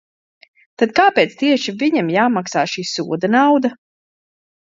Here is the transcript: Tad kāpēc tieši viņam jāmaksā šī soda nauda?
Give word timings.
Tad 0.83 0.93
kāpēc 0.99 1.35
tieši 1.41 1.75
viņam 1.83 2.09
jāmaksā 2.15 2.65
šī 2.73 2.87
soda 2.95 3.33
nauda? 3.37 3.75